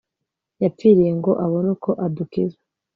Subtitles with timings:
[0.63, 2.57] yapfiriye, ngo abone uko adukiza